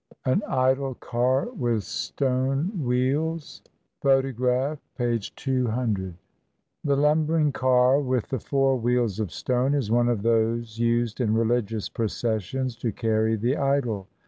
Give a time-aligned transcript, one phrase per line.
[0.25, 3.61] AN IDOL CAR WITH STONE WHEELS
[4.03, 6.13] AN IDOL CAR WITH STONE WHEELS
[6.83, 11.35] The lumbering car with the four wheels of stone is one of those used in
[11.35, 14.07] religious processions to carry the idol.